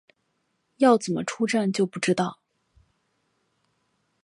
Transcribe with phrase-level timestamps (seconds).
[0.77, 2.39] 要怎么出站就不知道